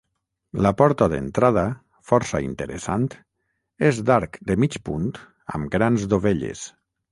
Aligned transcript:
La 0.65 0.69
porta 0.77 1.07
d'entrada, 1.11 1.65
força 2.13 2.41
interessant, 2.47 3.05
és 3.91 4.01
d'arc 4.09 4.41
de 4.49 4.59
mig 4.65 4.81
punt 4.91 5.09
amb 5.59 5.73
grans 5.79 6.11
dovelles. 6.17 6.69